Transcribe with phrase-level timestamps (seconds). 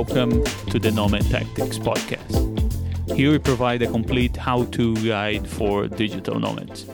[0.00, 3.14] Welcome to the Nomad Tactics podcast.
[3.14, 6.86] Here we provide a complete how to guide for digital nomads.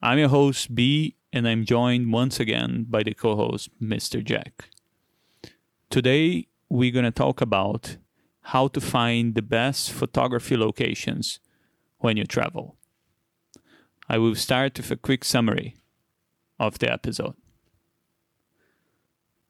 [0.00, 4.22] I'm your host, B, and I'm joined once again by the co host, Mr.
[4.22, 4.68] Jack.
[5.90, 7.96] Today, we're going to talk about
[8.42, 11.40] how to find the best photography locations
[11.98, 12.76] when you travel.
[14.08, 15.74] I will start with a quick summary
[16.60, 17.34] of the episode.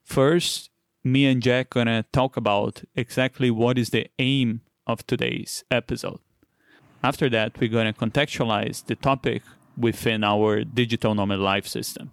[0.03, 0.71] First,
[1.03, 6.19] me and Jack are gonna talk about exactly what is the aim of today's episode.
[7.03, 9.43] After that, we're gonna contextualize the topic
[9.77, 12.11] within our digital nomad life system.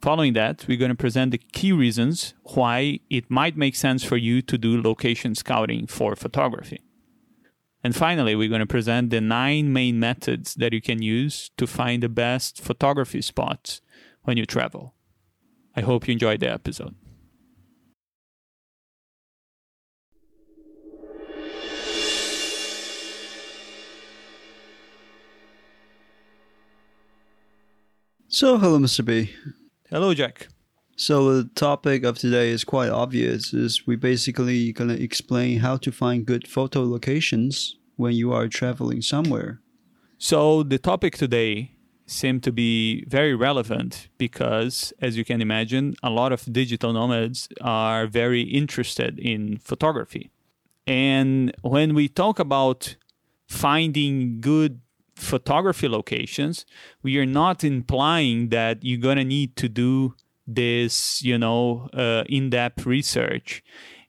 [0.00, 4.16] Following that, we're going to present the key reasons why it might make sense for
[4.16, 6.80] you to do location scouting for photography.
[7.82, 11.66] And finally, we're going to present the nine main methods that you can use to
[11.66, 13.80] find the best photography spots
[14.22, 14.94] when you travel.
[15.74, 16.94] I hope you enjoyed the episode.
[28.40, 29.04] So, hello, Mr.
[29.04, 29.34] B.
[29.90, 30.46] Hello, Jack.
[30.94, 33.52] So, the topic of today is quite obvious.
[33.52, 39.02] Is we basically gonna explain how to find good photo locations when you are traveling
[39.02, 39.60] somewhere.
[40.18, 41.72] So, the topic today
[42.06, 47.48] seemed to be very relevant because, as you can imagine, a lot of digital nomads
[47.60, 50.30] are very interested in photography.
[50.86, 52.94] And when we talk about
[53.48, 54.80] finding good
[55.18, 56.64] photography locations,
[57.02, 60.14] we are not implying that you're going to need to do
[60.46, 63.62] this, you know, uh, in depth research.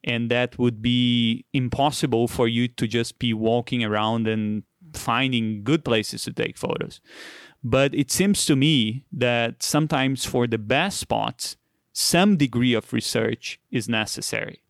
[0.04, 5.84] And that would be impossible for you to just be walking around and finding good
[5.84, 7.02] places to take photos.
[7.64, 11.58] But it seems to me that sometimes for the best spots,
[11.92, 14.64] some degree of research is necessary.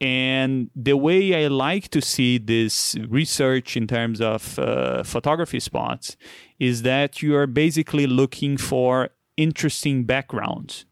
[0.00, 6.16] And the way I like to see this research in terms of uh, photography spots
[6.60, 10.84] is that you are basically looking for interesting backgrounds.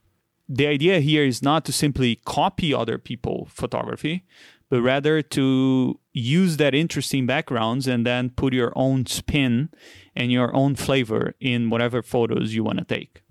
[0.49, 4.25] The idea here is not to simply copy other people's photography,
[4.69, 9.71] but rather to use that interesting backgrounds and then put your own spin
[10.17, 13.23] and your own flavor in whatever photos you want to take.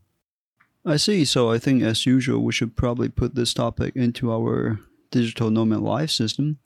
[0.85, 1.25] I see.
[1.25, 4.79] So, I think as usual, we should probably put this topic into our
[5.15, 6.59] digital nomad life system.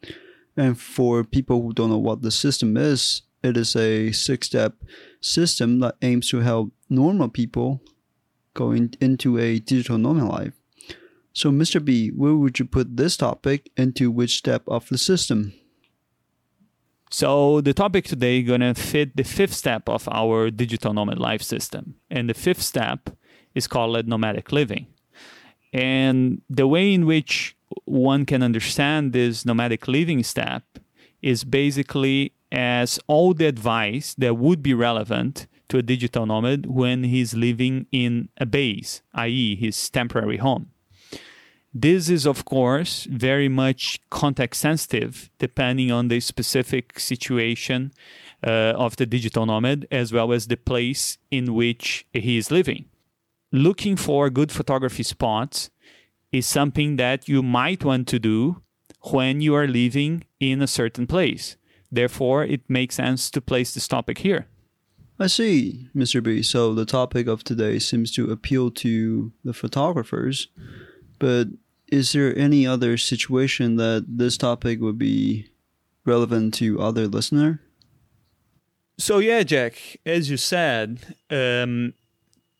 [0.57, 4.73] And for people who don't know what the system is, it is a six step
[5.21, 7.81] system that aims to help normal people
[8.53, 10.53] go in, into a digital nomad life.
[11.33, 11.83] So, Mr.
[11.83, 15.53] B, where would you put this topic into which step of the system?
[17.11, 21.41] So, the topic today going to fit the fifth step of our digital nomad life
[21.41, 21.95] system.
[22.09, 23.09] And the fifth step
[23.55, 24.87] is called nomadic living.
[25.71, 30.63] And the way in which one can understand this nomadic living step
[31.21, 37.03] is basically as all the advice that would be relevant to a digital nomad when
[37.03, 40.71] he's living in a base, i.e., his temporary home.
[41.71, 47.91] This is, of course, very much context sensitive depending on the specific situation
[48.43, 52.85] uh, of the digital nomad as well as the place in which he is living.
[53.51, 55.69] Looking for good photography spots
[56.31, 58.61] is something that you might want to do
[59.11, 61.57] when you are living in a certain place.
[61.91, 64.47] Therefore, it makes sense to place this topic here.
[65.19, 66.23] I see, Mr.
[66.23, 66.41] B.
[66.43, 70.47] So the topic of today seems to appeal to the photographers,
[71.17, 71.47] but
[71.87, 75.47] is there any other situation that this topic would be
[76.05, 77.61] relevant to other listener?
[78.97, 81.93] So yeah, Jack, as you said, um,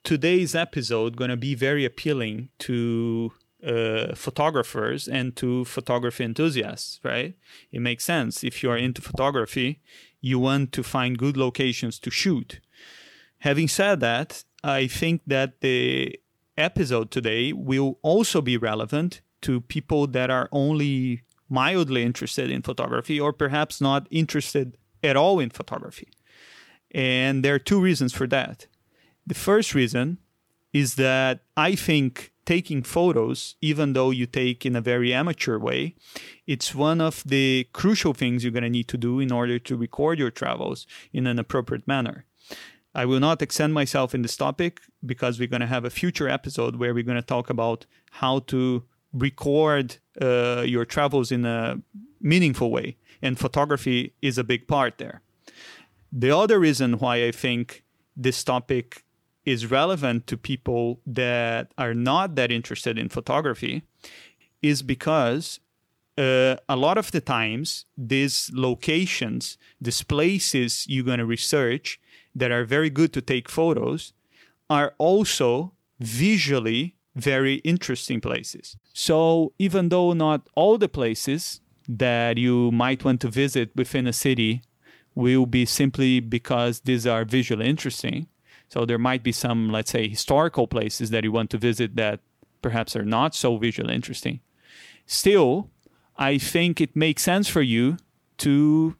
[0.03, 3.31] today's episode going to be very appealing to
[3.65, 7.35] uh, photographers and to photography enthusiasts, right?
[7.71, 8.43] It makes sense.
[8.43, 9.81] If you are into photography,
[10.21, 12.59] you want to find good locations to shoot.
[13.39, 16.19] Having said that, I think that the
[16.57, 23.19] episode today will also be relevant to people that are only mildly interested in photography
[23.19, 26.09] or perhaps not interested at all in photography.
[26.91, 28.67] And there are two reasons for that.
[29.25, 30.17] The first reason
[30.73, 35.93] is that I think taking photos, even though you take in a very amateur way,
[36.47, 39.77] it's one of the crucial things you're going to need to do in order to
[39.77, 42.25] record your travels in an appropriate manner.
[42.95, 46.27] I will not extend myself in this topic because we're going to have a future
[46.27, 47.85] episode where we're going to talk about
[48.21, 51.79] how to record uh, your travels in a
[52.19, 52.97] meaningful way.
[53.21, 55.21] And photography is a big part there.
[56.11, 57.83] The other reason why I think
[58.17, 59.03] this topic
[59.49, 63.81] is relevant to people that are not that interested in photography
[64.61, 65.59] is because
[66.17, 71.99] uh, a lot of the times these locations, these places you're going to research
[72.35, 74.13] that are very good to take photos,
[74.69, 78.77] are also visually very interesting places.
[78.93, 84.13] So even though not all the places that you might want to visit within a
[84.13, 84.61] city
[85.15, 88.27] will be simply because these are visually interesting.
[88.69, 92.19] So there might be some, let's say, historical places that you want to visit that
[92.61, 94.39] perhaps are not so visually interesting.
[95.05, 95.69] Still,
[96.17, 97.97] I think it makes sense for you
[98.39, 98.95] to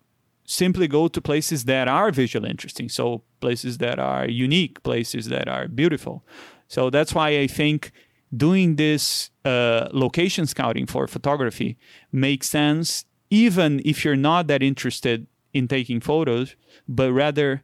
[0.46, 2.90] simply go to places that are visually interesting.
[2.90, 6.26] So places that are unique, places that are beautiful.
[6.68, 7.92] So that's why I think
[8.36, 11.78] doing this uh, location scouting for photography
[12.12, 16.56] makes sense, even if you're not that interested in taking photos,
[16.88, 17.64] but rather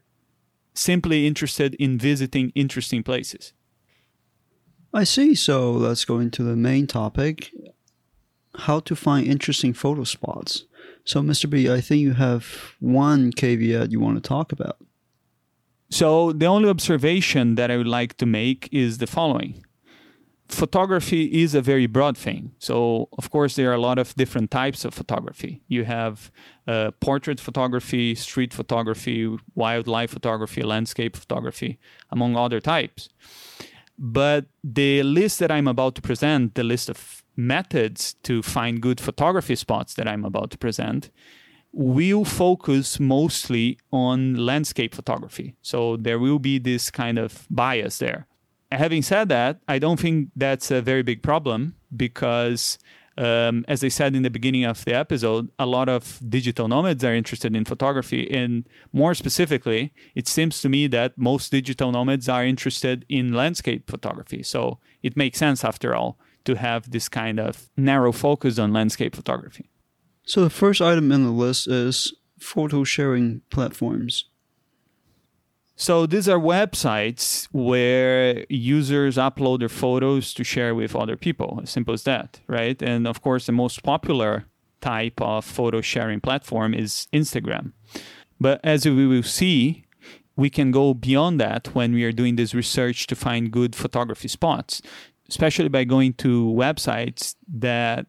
[0.76, 3.54] simply interested in visiting interesting places.
[4.94, 5.36] I see.
[5.36, 7.52] So let's go into the main topic
[8.60, 10.66] how to find interesting photo spots.
[11.04, 11.50] So, Mr.
[11.50, 14.78] B, I think you have one caveat you want to talk about.
[15.90, 19.65] So, the only observation that I would like to make is the following
[20.48, 22.52] photography is a very broad thing.
[22.60, 25.62] So, of course, there are a lot of different types of photography.
[25.68, 26.32] You have
[26.68, 31.80] uh, portrait photography, street photography, wildlife photography, landscape photography,
[32.12, 33.10] among other types.
[33.98, 39.00] But the list that I'm about to present, the list of methods to find good
[39.00, 41.10] photography spots that I'm about to present,
[41.72, 45.56] will focus mostly on landscape photography.
[45.62, 48.28] So there will be this kind of bias there
[48.72, 52.78] having said that, I don't think that's a very big problem because,
[53.18, 57.04] um, as I said in the beginning of the episode, a lot of digital nomads
[57.04, 58.30] are interested in photography.
[58.32, 63.90] And more specifically, it seems to me that most digital nomads are interested in landscape
[63.90, 64.44] photography.
[64.44, 69.16] So it makes sense, after all, to have this kind of narrow focus on landscape
[69.16, 69.70] photography.
[70.24, 74.26] So the first item in the list is photo sharing platforms.
[75.78, 81.60] So these are websites where users upload their photos to share with other people.
[81.64, 82.82] As simple as that, right?
[82.82, 84.46] And of course, the most popular
[84.80, 87.74] type of photo sharing platform is Instagram.
[88.40, 89.84] But as we will see,
[90.38, 94.28] we can go beyond that when we are doing this research to find good photography
[94.30, 94.82] spots,
[95.28, 98.06] especially by going to websites that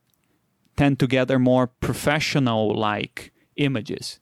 [0.76, 4.20] tend to gather more professional like images.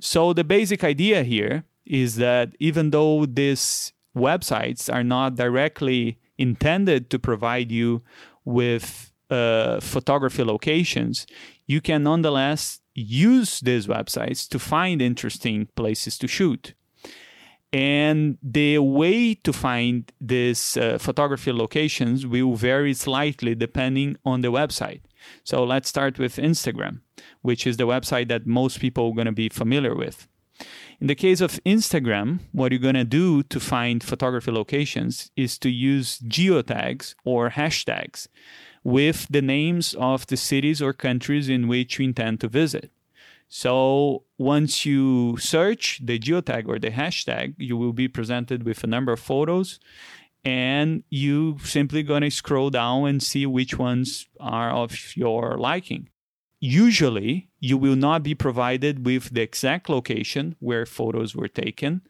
[0.00, 7.10] So the basic idea here is that even though these websites are not directly intended
[7.10, 8.02] to provide you
[8.44, 11.26] with uh, photography locations,
[11.66, 16.74] you can nonetheless use these websites to find interesting places to shoot.
[17.72, 24.52] And the way to find these uh, photography locations will vary slightly depending on the
[24.52, 25.00] website.
[25.42, 27.00] So let's start with Instagram,
[27.42, 30.28] which is the website that most people are going to be familiar with.
[31.00, 35.58] In the case of Instagram, what you're going to do to find photography locations is
[35.58, 38.28] to use geotags or hashtags
[38.84, 42.90] with the names of the cities or countries in which you intend to visit.
[43.48, 48.88] So once you search the geotag or the hashtag, you will be presented with a
[48.88, 49.80] number of photos
[50.44, 56.08] and you simply going to scroll down and see which ones are of your liking
[56.64, 62.00] usually you will not be provided with the exact location where photos were taken.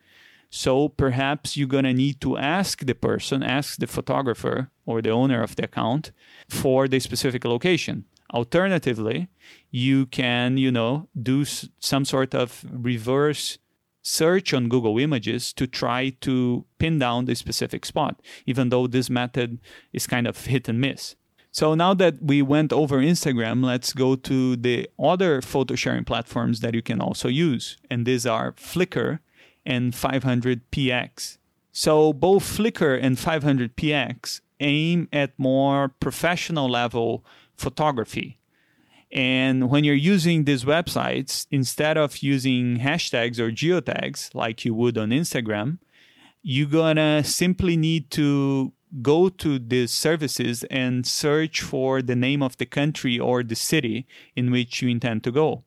[0.49, 5.11] So perhaps you're going to need to ask the person, ask the photographer or the
[5.11, 6.12] owner of the account
[6.49, 8.04] for the specific location.
[8.32, 9.28] Alternatively,
[9.73, 13.58] you can, you know, do some sort of reverse
[14.02, 19.11] search on Google Images to try to pin down the specific spot, even though this
[19.11, 19.58] method
[19.92, 21.16] is kind of hit and miss.
[21.54, 26.58] So now that we went over Instagram, let's go to the other photo sharing platforms
[26.62, 27.76] that you can also use.
[27.88, 29.20] And these are Flickr
[29.64, 31.38] and 500px.
[31.70, 37.25] So both Flickr and 500px aim at more professional level
[37.56, 38.40] photography.
[39.12, 44.99] And when you're using these websites, instead of using hashtags or geotags like you would
[44.99, 45.78] on Instagram,
[46.42, 52.56] you're gonna simply need to go to these services and search for the name of
[52.56, 55.64] the country or the city in which you intend to go.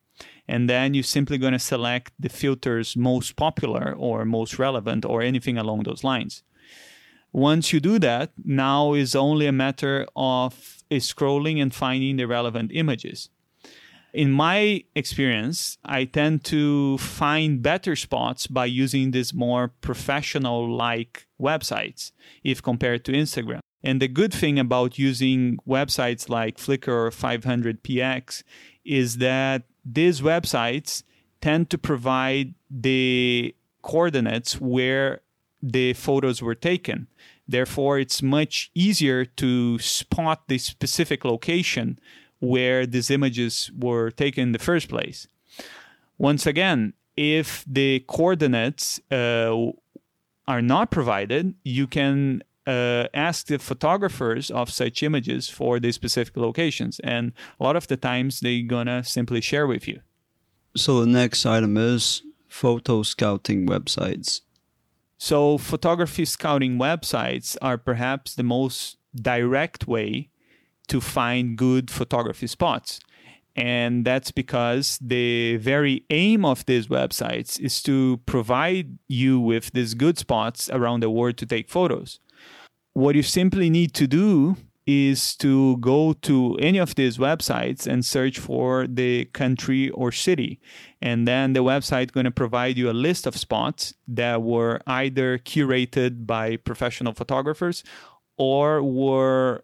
[0.48, 5.22] And then you're simply going to select the filters most popular or most relevant or
[5.22, 6.44] anything along those lines.
[7.34, 12.72] Once you do that, now is only a matter of scrolling and finding the relevant
[12.74, 13.30] images.
[14.14, 21.28] In my experience, I tend to find better spots by using these more professional like
[21.40, 22.12] websites
[22.44, 23.60] if compared to Instagram.
[23.84, 28.44] And the good thing about using websites like Flickr or 500px
[28.84, 31.04] is that these websites
[31.42, 35.22] tend to provide the coordinates where
[35.62, 37.08] the photos were taken.
[37.48, 42.00] Therefore, it's much easier to spot the specific location
[42.40, 45.28] where these images were taken in the first place.
[46.18, 49.54] Once again, if the coordinates uh,
[50.48, 56.36] are not provided, you can uh, ask the photographers of such images for the specific
[56.38, 60.02] locations, and a lot of the times they're gonna simply share with you.
[60.76, 64.42] So the next item is photo scouting websites.
[65.18, 70.30] So photography scouting websites are perhaps the most direct way
[70.88, 73.00] to find good photography spots.
[73.56, 79.96] And that's because the very aim of these websites is to provide you with these
[79.96, 82.20] good spots around the world to take photos.
[82.94, 88.06] What you simply need to do is to go to any of these websites and
[88.06, 90.60] search for the country or city.
[91.02, 94.82] And then the website is going to provide you a list of spots that were
[94.88, 97.84] either curated by professional photographers
[98.38, 99.64] or were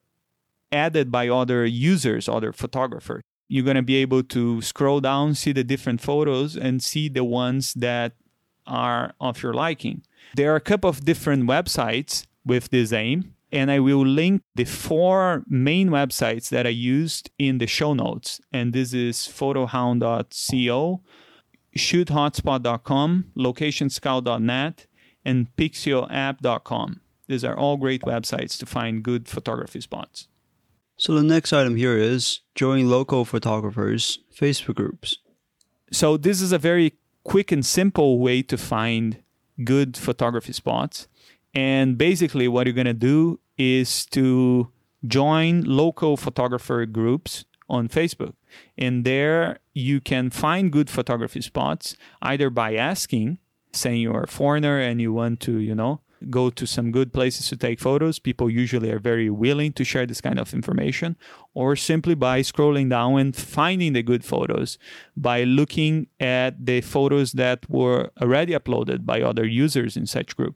[0.73, 3.21] added by other users, other photographers.
[3.47, 7.23] You're going to be able to scroll down, see the different photos, and see the
[7.23, 8.13] ones that
[8.65, 10.01] are of your liking.
[10.35, 13.35] There are a couple of different websites with this aim.
[13.51, 18.41] And I will link the four main websites that I used in the show notes.
[18.51, 21.01] And this is photohound.co,
[21.77, 24.87] shothotspot.com, locationscout.net,
[25.23, 27.01] and pixeoapp.com.
[27.27, 30.27] These are all great websites to find good photography spots.
[31.03, 35.17] So the next item here is join local photographers Facebook groups.
[35.91, 36.93] So this is a very
[37.25, 39.21] quick and simple way to find
[39.65, 41.09] good photography spots.
[41.53, 44.71] And basically, what you're going to do is to
[45.05, 48.35] join local photographer groups on Facebook.
[48.77, 53.39] And there you can find good photography spots either by asking,
[53.73, 55.99] saying you're a foreigner and you want to, you know,
[56.29, 58.19] go to some good places to take photos.
[58.19, 61.15] People usually are very willing to share this kind of information,
[61.53, 64.77] or simply by scrolling down and finding the good photos
[65.15, 70.55] by looking at the photos that were already uploaded by other users in such group.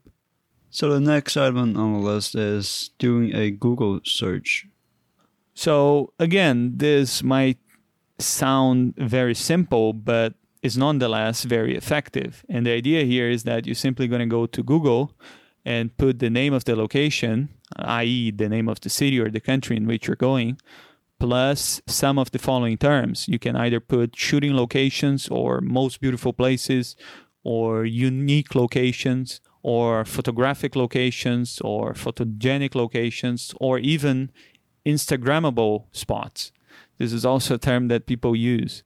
[0.70, 4.66] So the next item on the list is doing a Google search.
[5.54, 7.58] So again, this might
[8.18, 12.44] sound very simple, but is nonetheless very effective.
[12.48, 15.12] And the idea here is that you're simply going to go to Google
[15.68, 19.38] and put the name of the location, i.e., the name of the city or the
[19.50, 20.58] country in which you're going,
[21.20, 23.28] plus some of the following terms.
[23.28, 26.96] You can either put shooting locations or most beautiful places
[27.44, 34.30] or unique locations or photographic locations or photogenic locations or even
[34.86, 36.50] Instagrammable spots.
[36.96, 38.84] This is also a term that people use.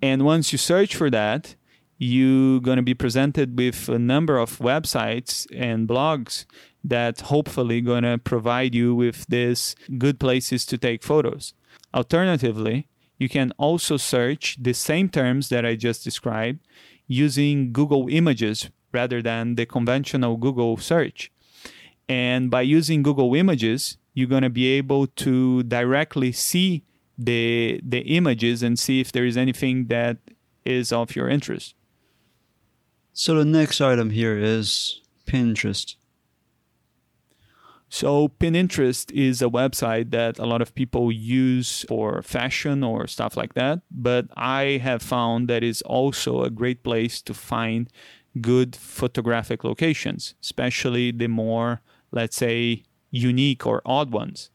[0.00, 1.54] And once you search for that,
[1.98, 6.46] you're going to be presented with a number of websites and blogs
[6.84, 11.54] that hopefully going to provide you with these good places to take photos.
[11.92, 12.86] Alternatively,
[13.18, 16.60] you can also search the same terms that I just described
[17.08, 21.32] using Google Images rather than the conventional Google search.
[22.08, 26.84] And by using Google Images, you're going to be able to directly see
[27.18, 30.18] the the images and see if there is anything that
[30.64, 31.74] is of your interest.
[33.18, 35.96] So the next item here is Pinterest.
[37.88, 43.36] So Pinterest is a website that a lot of people use for fashion or stuff
[43.36, 47.90] like that, but I have found that is also a great place to find
[48.40, 51.80] good photographic locations, especially the more,
[52.12, 54.50] let's say, unique or odd ones.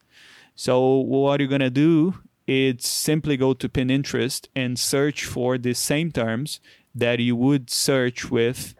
[0.55, 2.15] So, what you're going to do
[2.47, 6.61] is simply go to Pinterest and search for the same terms
[6.95, 8.75] that you would search with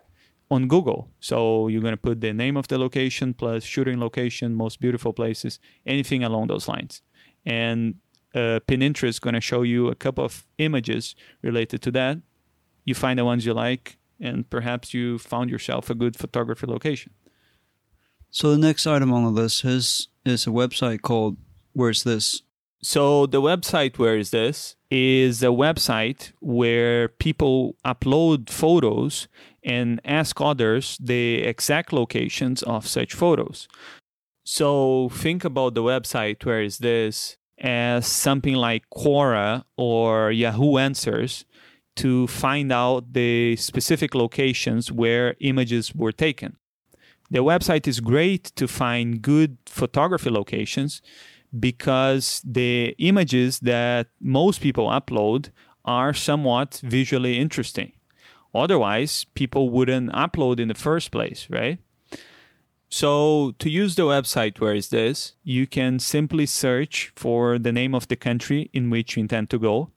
[0.49, 1.09] on Google.
[1.19, 5.13] So, you're going to put the name of the location plus shooting location, most beautiful
[5.13, 7.01] places, anything along those lines.
[7.45, 7.95] And
[8.35, 12.17] uh, Pinterest is going to show you a couple of images related to that.
[12.85, 17.13] You find the ones you like, and perhaps you found yourself a good photography location.
[18.29, 21.37] So the next item on the list is is a website called
[21.73, 22.41] Where's This?
[22.81, 29.27] So the website Where Is This is a website where people upload photos
[29.63, 33.67] and ask others the exact locations of such photos.
[34.43, 41.45] So think about the website Where Is This as something like Quora or Yahoo Answers
[41.95, 46.57] to find out the specific locations where images were taken.
[47.31, 51.01] The website is great to find good photography locations
[51.59, 55.49] because the images that most people upload
[55.85, 57.91] are somewhat visually interesting.
[58.55, 61.79] Otherwise, people wouldn't upload in the first place, right?
[62.89, 65.33] So, to use the website, where is this?
[65.43, 69.57] You can simply search for the name of the country in which you intend to
[69.57, 69.89] go.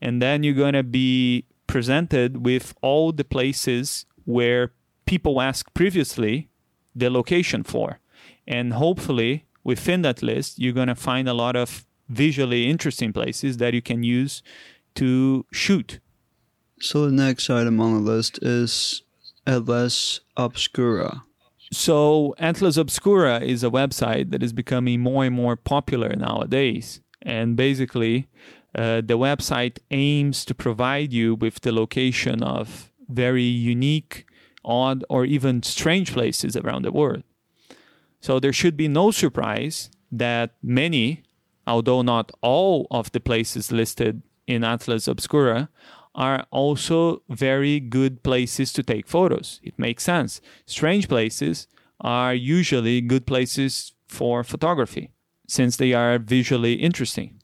[0.00, 4.72] And then you're going to be presented with all the places where
[5.04, 6.48] people asked previously
[6.94, 7.98] the location for.
[8.46, 13.56] And hopefully, within that list, you're going to find a lot of visually interesting places
[13.56, 14.42] that you can use
[14.94, 16.00] to shoot.
[16.80, 19.02] So the next item on the list is
[19.46, 21.22] Atlas Obscura.
[21.72, 27.00] So Atlas Obscura is a website that is becoming more and more popular nowadays.
[27.22, 28.28] And basically,
[28.74, 34.26] uh, the website aims to provide you with the location of very unique,
[34.64, 37.22] odd, or even strange places around the world.
[38.24, 41.24] So there should be no surprise that many,
[41.66, 45.68] although not all of the places listed in Atlas Obscura,
[46.14, 49.60] are also very good places to take photos.
[49.62, 50.40] It makes sense.
[50.64, 51.66] Strange places
[52.00, 55.10] are usually good places for photography
[55.46, 57.42] since they are visually interesting.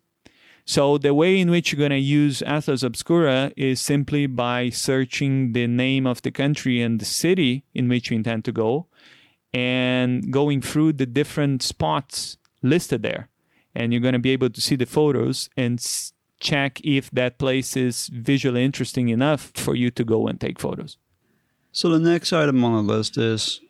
[0.64, 5.52] So the way in which you're going to use Atlas Obscura is simply by searching
[5.52, 8.87] the name of the country and the city in which you intend to go
[9.52, 13.28] and going through the different spots listed there.
[13.75, 15.80] And you're going to be able to see the photos and
[16.40, 20.97] check if that place is visually interesting enough for you to go and take photos.
[21.73, 23.61] So the next item on the list is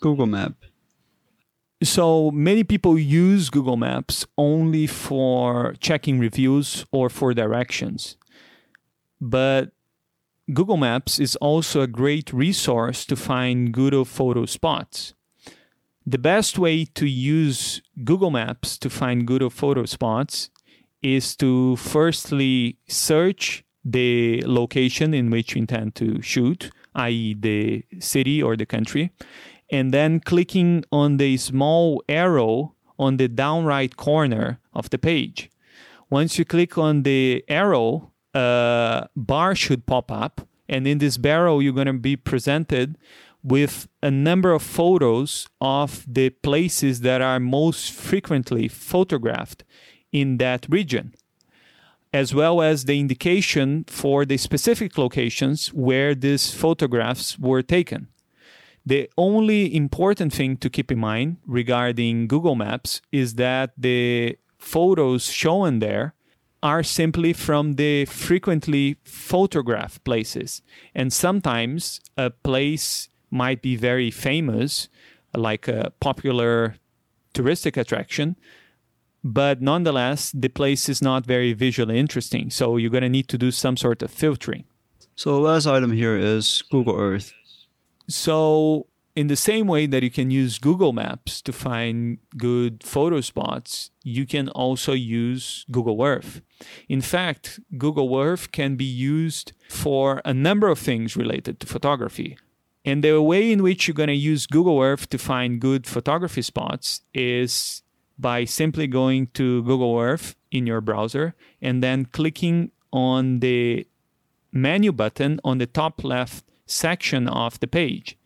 [0.00, 0.54] Google Map.
[1.82, 8.16] So many people use Google Maps only for checking reviews or for directions.
[9.20, 9.72] But
[10.52, 15.14] Google Maps is also a great resource to find good photo spots.
[16.06, 20.50] The best way to use Google Maps to find good photo spots
[21.02, 28.42] is to firstly search the location in which you intend to shoot, i.e., the city
[28.42, 29.10] or the country,
[29.70, 35.50] and then clicking on the small arrow on the down right corner of the page.
[36.08, 41.62] Once you click on the arrow, a bar should pop up, and in this barrel,
[41.62, 42.96] you're going to be presented
[43.42, 49.64] with a number of photos of the places that are most frequently photographed
[50.12, 51.14] in that region,
[52.12, 58.08] as well as the indication for the specific locations where these photographs were taken.
[58.84, 65.26] The only important thing to keep in mind regarding Google Maps is that the photos
[65.26, 66.14] shown there
[66.62, 70.62] are simply from the frequently photographed places.
[70.94, 74.88] And sometimes a place might be very famous,
[75.34, 76.76] like a popular
[77.34, 78.36] touristic attraction,
[79.22, 82.50] but nonetheless, the place is not very visually interesting.
[82.50, 84.64] So you're going to need to do some sort of filtering.
[85.14, 87.32] So the last item here is Google Earth.
[88.08, 93.20] So in the same way that you can use Google Maps to find good photo
[93.20, 96.40] spots, you can also use Google Earth.
[96.88, 102.38] In fact, Google Earth can be used for a number of things related to photography.
[102.84, 106.42] And the way in which you're going to use Google Earth to find good photography
[106.42, 107.82] spots is
[108.18, 113.86] by simply going to Google Earth in your browser and then clicking on the
[114.52, 118.16] menu button on the top left section of the page.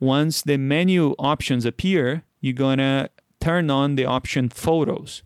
[0.00, 3.08] Once the menu options appear, you're going to
[3.40, 5.22] turn on the option Photos.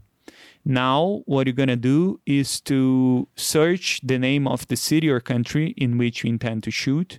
[0.65, 5.21] Now, what you're going to do is to search the name of the city or
[5.21, 7.19] country in which you intend to shoot.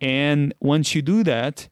[0.00, 1.68] And once you do that,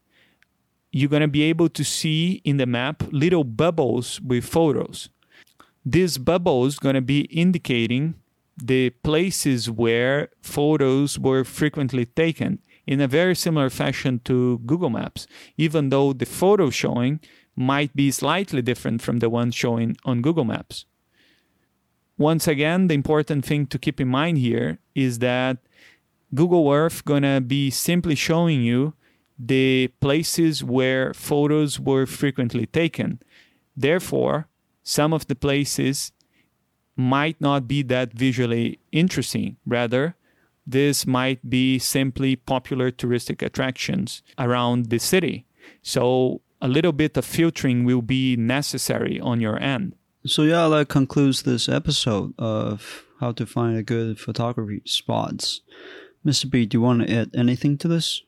[0.91, 5.09] you're going to be able to see in the map little bubbles with photos.
[5.85, 8.15] These bubbles going to be indicating
[8.57, 15.27] the places where photos were frequently taken in a very similar fashion to Google Maps,
[15.57, 17.19] even though the photo showing
[17.55, 20.85] might be slightly different from the one showing on Google Maps.
[22.17, 25.57] Once again, the important thing to keep in mind here is that
[26.33, 28.93] Google Earth to be simply showing you
[29.39, 33.21] the places where photos were frequently taken.
[33.75, 34.47] Therefore,
[34.83, 36.11] some of the places
[36.95, 39.57] might not be that visually interesting.
[39.65, 40.15] Rather,
[40.65, 45.45] this might be simply popular touristic attractions around the city.
[45.81, 49.95] So, a little bit of filtering will be necessary on your end.
[50.25, 55.61] So, yeah, that concludes this episode of how to find a good photography spots.
[56.27, 56.49] Mr.
[56.49, 58.21] B, do you want to add anything to this?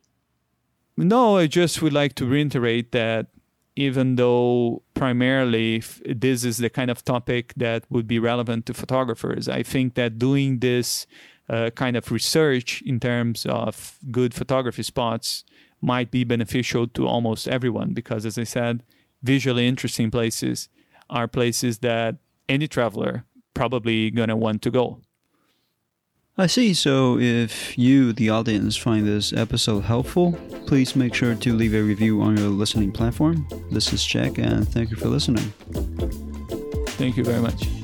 [0.96, 3.28] No, I just would like to reiterate that
[3.76, 9.50] even though primarily this is the kind of topic that would be relevant to photographers,
[9.50, 11.08] I think that doing this
[11.50, 15.44] uh, kind of research in terms of good photography spots
[15.82, 18.84] might be beneficial to almost everyone because, as I said,
[19.24, 20.70] visually interesting places
[21.10, 22.16] are places that
[22.48, 25.02] any traveler probably gonna want to go.
[26.40, 26.74] I see.
[26.74, 30.32] So, if you, the audience, find this episode helpful,
[30.68, 33.46] please make sure to leave a review on your listening platform.
[33.72, 35.52] This is Jack, and thank you for listening.
[36.96, 37.79] Thank you very much.